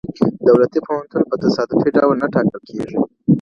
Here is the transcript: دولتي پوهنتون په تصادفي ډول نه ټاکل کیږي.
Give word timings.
دولتي 0.47 0.79
پوهنتون 0.87 1.23
په 1.29 1.35
تصادفي 1.43 1.89
ډول 1.97 2.15
نه 2.23 2.27
ټاکل 2.33 2.59
کیږي. 2.67 2.97